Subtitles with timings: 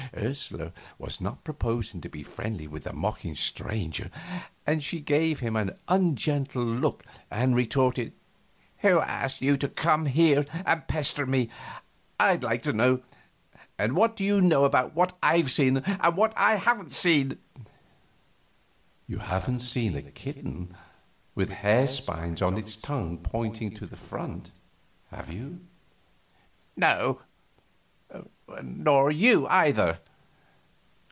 [0.17, 4.11] Ursula was not proposing to be friendly with the mocking stranger,
[4.67, 8.11] and she gave him an ungentle look and retorted:
[8.79, 11.49] "Who asked you to come here and pester me,
[12.19, 13.03] I'd like to know?
[13.79, 17.39] And what do you know about what I've seen and what I haven't seen?"
[19.07, 20.75] "You haven't seen a kitten
[21.35, 24.51] with the hair spines on its tongue pointing to the front,
[25.09, 25.61] have you?"
[26.75, 27.21] "No
[28.61, 29.97] nor you, either."